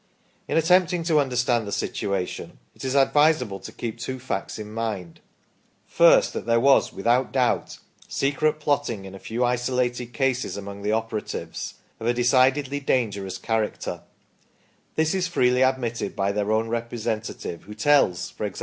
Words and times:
In 0.47 0.57
attempting 0.57 1.03
to 1.03 1.19
understand 1.19 1.67
the 1.67 1.71
situation, 1.71 2.57
it 2.75 2.83
is 2.83 2.95
advisable 2.95 3.59
to 3.59 3.71
keep 3.71 3.99
two 3.99 4.17
facts 4.19 4.57
in 4.57 4.73
mind: 4.73 5.19
first, 5.85 6.33
that 6.33 6.47
there 6.47 6.59
was, 6.59 6.91
without 6.91 7.31
doubt, 7.31 7.77
secret 8.07 8.59
plotting 8.59 9.05
UNREST 9.05 9.25
THAT 9.25 9.27
FOLLOWED 9.27 9.39
NAPOLEONIC 9.41 9.41
WARS 9.43 9.69
1 9.69 9.77
1 9.77 9.83
in 9.83 9.85
a 9.85 9.89
few 9.93 9.99
isolated 10.01 10.13
cases 10.15 10.57
among 10.57 10.81
the 10.81 10.91
operatives, 10.91 11.73
of 11.99 12.07
a 12.07 12.15
decidedly 12.15 12.79
dangerous 12.79 13.37
character; 13.37 14.01
this 14.95 15.13
is 15.13 15.27
freely 15.27 15.61
admitted 15.61 16.15
by 16.15 16.31
their 16.31 16.51
own 16.51 16.67
representative, 16.67 17.65
who 17.65 17.75
tells, 17.75 18.33
e.g. 18.41 18.55